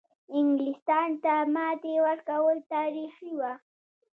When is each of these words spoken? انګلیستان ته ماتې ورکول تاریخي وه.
انګلیستان 0.37 1.07
ته 1.23 1.33
ماتې 1.53 1.93
ورکول 2.07 2.57
تاریخي 2.73 3.31
وه. 3.39 3.51